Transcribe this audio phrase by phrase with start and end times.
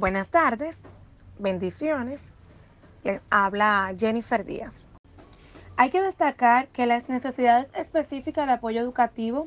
[0.00, 0.80] Buenas tardes,
[1.38, 2.32] bendiciones.
[3.04, 4.82] Les habla Jennifer Díaz.
[5.76, 9.46] Hay que destacar que las necesidades específicas de apoyo educativo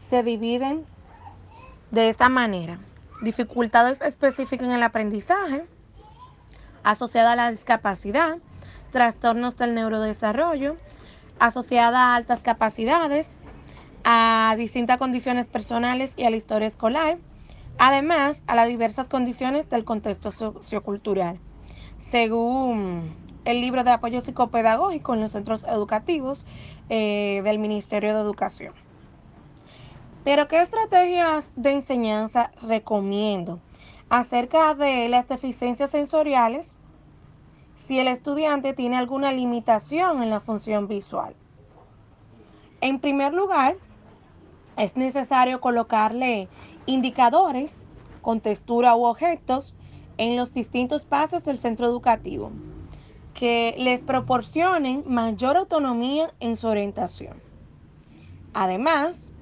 [0.00, 0.84] se dividen
[1.90, 2.80] de esta manera.
[3.22, 5.64] Dificultades específicas en el aprendizaje,
[6.82, 8.36] asociada a la discapacidad,
[8.92, 10.76] trastornos del neurodesarrollo,
[11.38, 13.26] asociada a altas capacidades,
[14.04, 17.16] a distintas condiciones personales y a la historia escolar,
[17.78, 21.38] además a las diversas condiciones del contexto sociocultural.
[21.98, 26.46] Según el libro de apoyo psicopedagógico en los centros educativos
[26.88, 28.72] eh, del Ministerio de Educación.
[30.24, 33.60] Pero, ¿qué estrategias de enseñanza recomiendo
[34.08, 36.74] acerca de las deficiencias sensoriales
[37.76, 41.34] si el estudiante tiene alguna limitación en la función visual?
[42.80, 43.76] En primer lugar,
[44.76, 46.48] es necesario colocarle
[46.86, 47.80] indicadores
[48.22, 49.74] con textura u objetos
[50.18, 52.52] en los distintos pasos del centro educativo
[53.34, 57.42] que les proporcionen mayor autonomía en su orientación.
[58.54, 59.32] Además,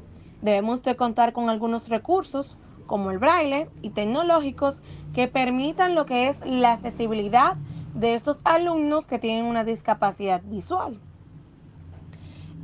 [0.41, 4.83] debemos de contar con algunos recursos como el braille y tecnológicos
[5.15, 7.57] que permitan lo que es la accesibilidad
[7.95, 10.99] de estos alumnos que tienen una discapacidad visual.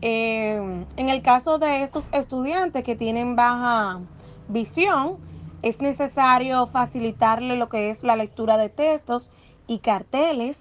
[0.00, 4.00] Eh, en el caso de estos estudiantes que tienen baja
[4.48, 5.16] visión,
[5.62, 9.30] es necesario facilitarle lo que es la lectura de textos
[9.66, 10.58] y carteles,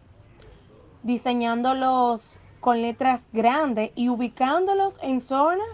[1.03, 2.21] diseñándolos
[2.59, 5.67] con letras grandes y ubicándolos en zonas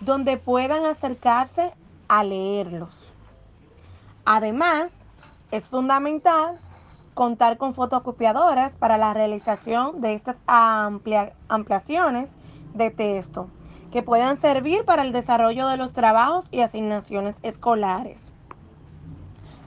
[0.00, 1.72] donde puedan acercarse
[2.08, 3.12] a leerlos.
[4.24, 4.92] Además,
[5.52, 6.58] es fundamental
[7.14, 12.30] contar con fotocopiadoras para la realización de estas ampliaciones
[12.74, 13.48] de texto
[13.90, 18.32] que puedan servir para el desarrollo de los trabajos y asignaciones escolares.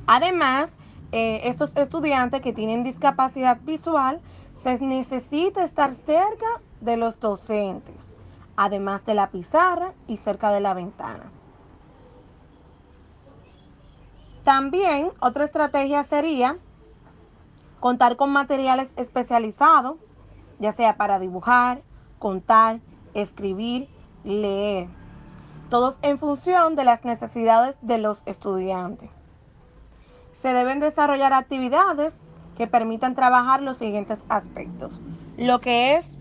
[0.05, 0.71] Además,
[1.13, 4.19] eh, estos estudiantes que tienen discapacidad visual
[4.61, 8.17] se necesita estar cerca de los docentes,
[8.57, 11.31] además de la pizarra y cerca de la ventana.
[14.43, 16.57] También otra estrategia sería
[17.79, 19.97] contar con materiales especializados,
[20.59, 21.81] ya sea para dibujar,
[22.19, 22.79] contar,
[23.21, 23.89] escribir,
[24.23, 24.87] leer,
[25.69, 29.09] todos en función de las necesidades de los estudiantes.
[30.41, 32.21] Se deben desarrollar actividades
[32.57, 34.99] que permitan trabajar los siguientes aspectos,
[35.37, 36.17] lo que es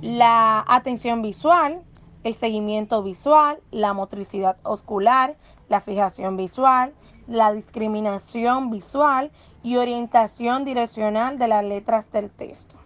[0.00, 1.82] la atención visual,
[2.24, 5.36] el seguimiento visual, la motricidad oscular,
[5.68, 6.92] la fijación visual,
[7.26, 9.30] la discriminación visual
[9.62, 12.77] y orientación direccional de las letras del texto.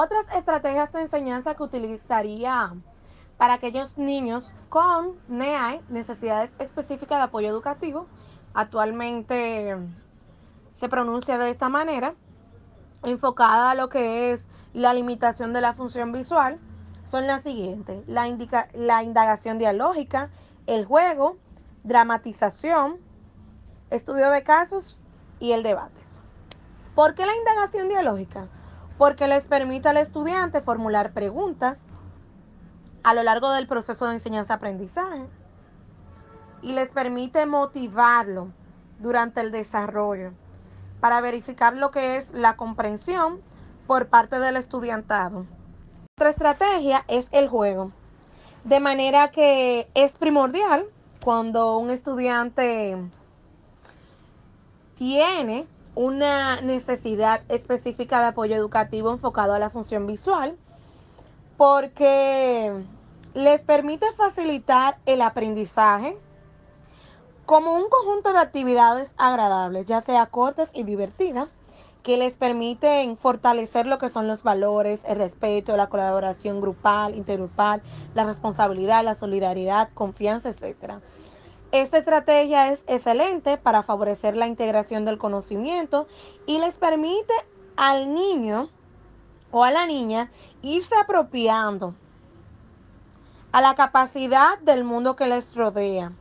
[0.00, 2.72] Otras estrategias de enseñanza que utilizaría
[3.36, 8.06] para aquellos niños con NEAI, necesidades específicas de apoyo educativo,
[8.54, 9.76] actualmente
[10.74, 12.14] se pronuncia de esta manera,
[13.02, 16.60] enfocada a lo que es la limitación de la función visual,
[17.10, 18.32] son las siguientes, la,
[18.74, 20.30] la indagación dialógica,
[20.68, 21.38] el juego,
[21.82, 22.98] dramatización,
[23.90, 24.96] estudio de casos
[25.40, 26.00] y el debate.
[26.94, 28.46] ¿Por qué la indagación dialógica?
[28.98, 31.78] Porque les permite al estudiante formular preguntas
[33.04, 35.24] a lo largo del proceso de enseñanza-aprendizaje
[36.62, 38.48] y les permite motivarlo
[38.98, 40.32] durante el desarrollo
[41.00, 43.40] para verificar lo que es la comprensión
[43.86, 45.46] por parte del estudiantado.
[46.18, 47.92] Otra estrategia es el juego,
[48.64, 50.84] de manera que es primordial
[51.24, 52.96] cuando un estudiante
[54.96, 60.56] tiene una necesidad específica de apoyo educativo enfocado a la función visual,
[61.56, 62.72] porque
[63.34, 66.16] les permite facilitar el aprendizaje
[67.46, 71.48] como un conjunto de actividades agradables, ya sea cortas y divertidas,
[72.04, 77.82] que les permiten fortalecer lo que son los valores, el respeto, la colaboración grupal, intergrupal,
[78.14, 81.00] la responsabilidad, la solidaridad, confianza, etcétera.
[81.70, 86.06] Esta estrategia es excelente para favorecer la integración del conocimiento
[86.46, 87.34] y les permite
[87.76, 88.70] al niño
[89.50, 90.30] o a la niña
[90.62, 91.94] irse apropiando
[93.52, 96.12] a la capacidad del mundo que les rodea.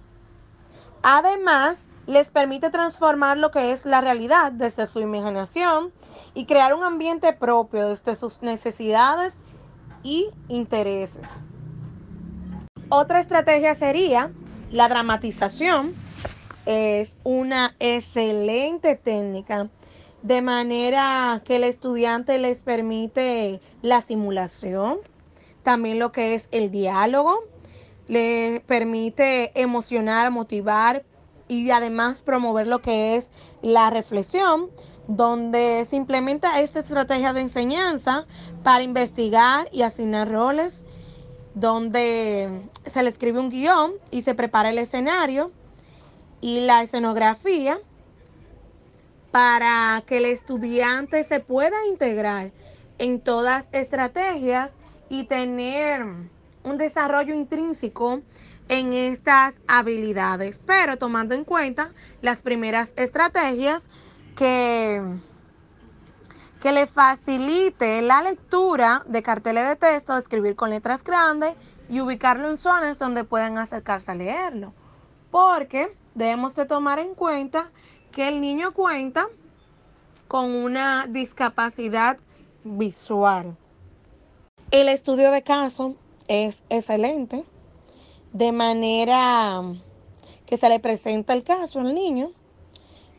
[1.01, 5.93] Además, les permite transformar lo que es la realidad desde su imaginación
[6.33, 9.43] y crear un ambiente propio desde sus necesidades
[10.03, 11.41] y intereses.
[12.89, 14.31] Otra estrategia sería
[14.71, 15.95] la dramatización
[16.65, 19.69] es una excelente técnica
[20.21, 24.97] de manera que el estudiante les permite la simulación,
[25.63, 27.43] también lo que es el diálogo,
[28.07, 31.05] le permite emocionar, motivar
[31.47, 33.29] y además promover lo que es
[33.61, 34.69] la reflexión,
[35.07, 38.25] donde se implementa esta estrategia de enseñanza
[38.63, 40.83] para investigar y asignar roles,
[41.59, 45.51] donde se le escribe un guion y se prepara el escenario
[46.39, 47.79] y la escenografía
[49.31, 52.51] para que el estudiante se pueda integrar
[52.99, 54.73] en todas estrategias
[55.09, 56.03] y tener
[56.63, 58.21] un desarrollo intrínseco
[58.69, 63.83] en estas habilidades, pero tomando en cuenta las primeras estrategias
[64.35, 65.01] que,
[66.61, 71.53] que le facilite la lectura de carteles de texto, escribir con letras grandes
[71.89, 74.73] y ubicarlo en zonas donde puedan acercarse a leerlo.
[75.31, 77.69] Porque debemos de tomar en cuenta
[78.11, 79.27] que el niño cuenta
[80.27, 82.17] con una discapacidad
[82.63, 83.55] visual.
[84.71, 85.95] El estudio de caso
[86.27, 87.45] es excelente,
[88.33, 89.61] de manera
[90.45, 92.31] que se le presenta el caso al niño,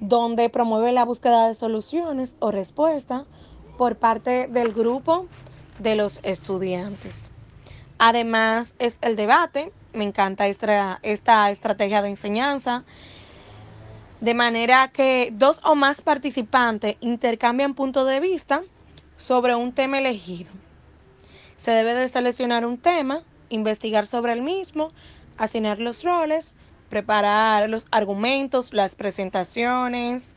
[0.01, 3.25] donde promueve la búsqueda de soluciones o respuestas
[3.77, 5.27] por parte del grupo
[5.79, 7.31] de los estudiantes.
[7.99, 12.85] Además es el debate, me encanta esta, estrategia de enseñanza,
[14.21, 18.63] de manera que dos o más participantes intercambian puntos de vista
[19.17, 20.51] sobre un tema elegido.
[21.57, 24.91] Se debe de seleccionar un tema, investigar sobre el mismo,
[25.37, 26.55] asignar los roles,
[26.89, 30.35] preparar los argumentos, las presentaciones,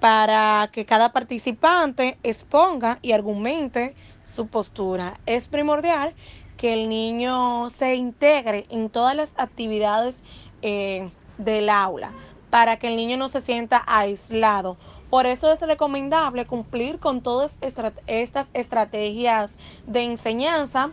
[0.00, 3.94] para que cada participante exponga y argumente
[4.26, 5.14] su postura.
[5.26, 6.14] Es primordial
[6.56, 10.22] que el niño se integre en todas las actividades
[10.62, 12.12] eh, del aula,
[12.50, 14.76] para que el niño no se sienta aislado
[15.14, 19.52] por eso es recomendable cumplir con todas estas estrategias
[19.86, 20.90] de enseñanza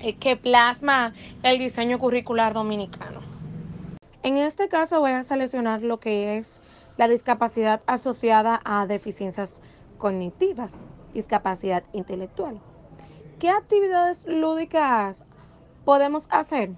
[0.00, 1.12] eh, que plasma
[1.42, 3.33] el diseño curricular dominicano.
[4.24, 6.58] En este caso voy a seleccionar lo que es
[6.96, 9.60] la discapacidad asociada a deficiencias
[9.98, 10.72] cognitivas,
[11.12, 12.58] discapacidad intelectual.
[13.38, 15.24] ¿Qué actividades lúdicas
[15.84, 16.70] podemos hacer?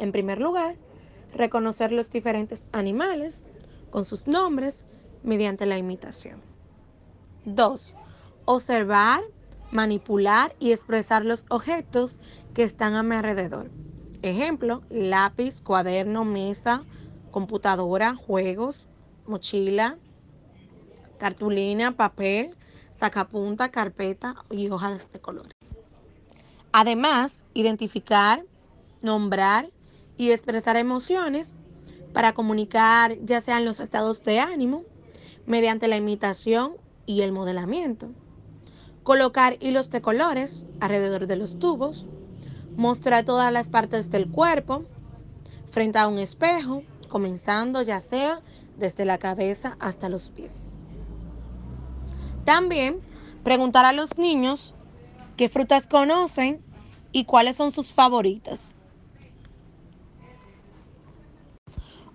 [0.00, 0.74] En primer lugar,
[1.34, 3.46] reconocer los diferentes animales
[3.90, 4.82] con sus nombres
[5.22, 6.42] mediante la imitación.
[7.44, 7.94] 2.
[8.44, 9.20] Observar,
[9.70, 12.18] manipular y expresar los objetos
[12.54, 13.70] que están a mi alrededor.
[14.22, 16.84] Ejemplo, lápiz, cuaderno, mesa,
[17.30, 18.86] computadora, juegos,
[19.26, 19.98] mochila,
[21.18, 22.56] cartulina, papel,
[22.94, 25.52] sacapunta, carpeta y hojas de colores.
[26.72, 28.44] Además, identificar,
[29.00, 29.70] nombrar
[30.16, 31.56] y expresar emociones
[32.12, 34.84] para comunicar ya sean los estados de ánimo,
[35.46, 36.76] mediante la imitación
[37.06, 38.10] y el modelamiento.
[39.02, 42.06] Colocar hilos de colores alrededor de los tubos.
[42.78, 44.84] Mostrar todas las partes del cuerpo
[45.68, 48.40] frente a un espejo, comenzando ya sea
[48.76, 50.54] desde la cabeza hasta los pies.
[52.44, 53.00] También
[53.42, 54.74] preguntar a los niños
[55.36, 56.62] qué frutas conocen
[57.10, 58.76] y cuáles son sus favoritas.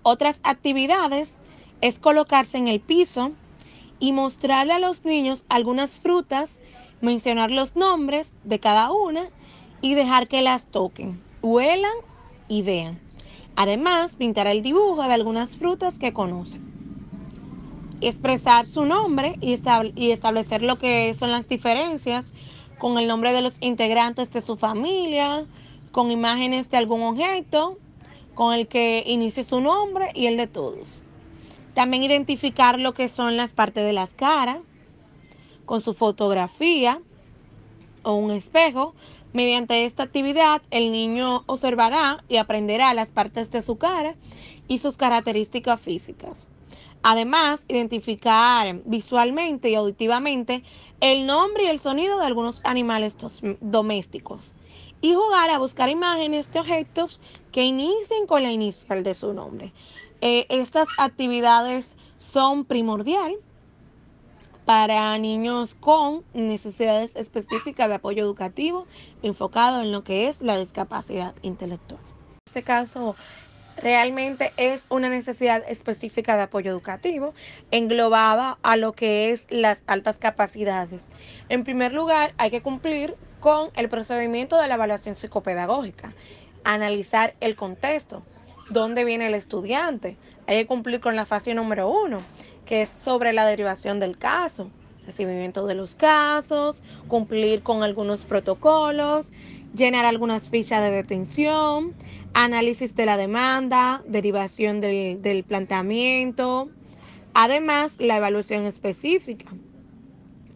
[0.01, 1.39] Otras actividades
[1.81, 3.33] es colocarse en el piso
[4.00, 6.57] y mostrarle a los niños algunas frutas,
[7.01, 9.30] mencionar los nombres de cada una
[9.83, 11.91] y dejar que las toquen, huelan
[12.47, 12.97] y vean.
[13.57, 16.63] Además, pintar el dibujo de algunas frutas que conocen.
[18.00, 19.59] Expresar su nombre y,
[19.96, 22.34] y establecer lo que son las diferencias
[22.79, 25.46] con el nombre de los integrantes de su familia,
[25.91, 27.77] con imágenes de algún objeto,
[28.36, 30.88] con el que inicie su nombre y el de todos.
[31.74, 34.60] También identificar lo que son las partes de las caras
[35.65, 37.01] con su fotografía
[38.03, 38.93] o un espejo.
[39.34, 44.16] Mediante esta actividad, el niño observará y aprenderá las partes de su cara
[44.68, 46.48] y sus características físicas.
[47.02, 50.63] Además, identificar visualmente y auditivamente
[51.02, 53.18] el nombre y el sonido de algunos animales
[53.60, 54.52] domésticos
[55.02, 57.20] y jugar a buscar imágenes de objetos
[57.52, 59.74] que inicien con la inicial de su nombre.
[60.22, 63.36] Eh, estas actividades son primordial
[64.65, 68.88] para niños con necesidades específicas de apoyo educativo
[69.22, 72.00] enfocado en lo que es la discapacidad intelectual.
[72.01, 73.15] En este caso,
[73.82, 77.34] realmente es una necesidad específica de apoyo educativo
[77.72, 81.01] englobada a lo que es las altas capacidades.
[81.50, 86.13] En primer lugar, hay que cumplir con el procedimiento de la evaluación psicopedagógica,
[86.63, 88.24] analizar el contexto,
[88.70, 90.15] dónde viene el estudiante.
[90.48, 92.22] Hay que cumplir con la fase número uno,
[92.65, 94.70] que es sobre la derivación del caso,
[95.05, 99.32] recibimiento de los casos, cumplir con algunos protocolos
[99.75, 101.93] llenar algunas fichas de detención,
[102.34, 106.70] análisis de la demanda, derivación del, del planteamiento,
[107.34, 109.51] además la evaluación específica.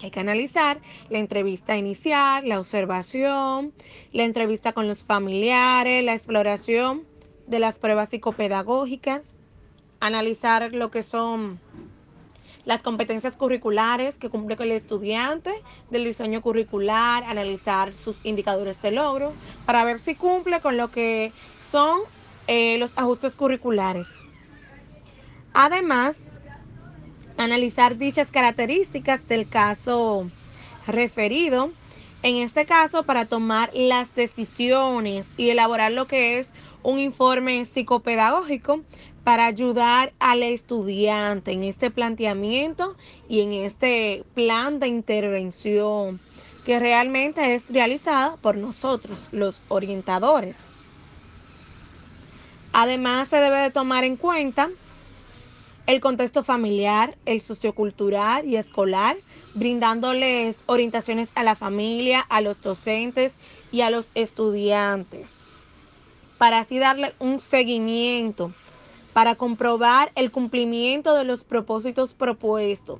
[0.03, 3.73] Hay que analizar la entrevista inicial, la observación,
[4.11, 7.07] la entrevista con los familiares, la exploración
[7.47, 9.33] de las pruebas psicopedagógicas,
[9.99, 11.59] analizar lo que son
[12.67, 15.53] las competencias curriculares que cumple con el estudiante
[15.89, 19.33] del diseño curricular, analizar sus indicadores de logro
[19.65, 21.31] para ver si cumple con lo que
[21.61, 22.01] son
[22.47, 24.05] eh, los ajustes curriculares.
[25.53, 26.27] Además,
[27.37, 30.29] analizar dichas características del caso
[30.85, 31.71] referido,
[32.21, 36.51] en este caso para tomar las decisiones y elaborar lo que es
[36.83, 38.81] un informe psicopedagógico
[39.27, 42.95] para ayudar al estudiante en este planteamiento
[43.27, 46.21] y en este plan de intervención
[46.63, 50.55] que realmente es realizada por nosotros, los orientadores.
[52.71, 54.69] Además, se debe de tomar en cuenta
[55.87, 59.17] el contexto familiar, el sociocultural y escolar,
[59.55, 63.35] brindándoles orientaciones a la familia, a los docentes
[63.73, 65.31] y a los estudiantes,
[66.37, 68.53] para así darle un seguimiento
[69.17, 72.99] para comprobar el cumplimiento de los propósitos propuestos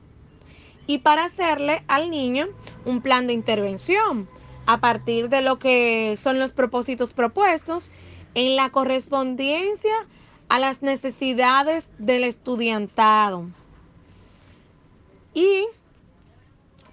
[0.87, 2.47] y para hacerle al niño
[2.85, 4.27] un plan de intervención
[4.65, 7.91] a partir de lo que son los propósitos propuestos
[8.33, 9.93] en la correspondencia
[10.49, 13.51] a las necesidades del estudiantado.
[15.35, 15.67] Y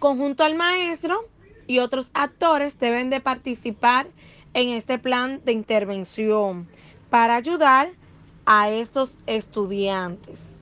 [0.00, 1.26] conjunto al maestro
[1.66, 4.07] y otros actores deben de participar
[4.52, 6.69] en este plan de intervención
[7.09, 7.90] para ayudar
[8.46, 10.53] a estos estudiantes.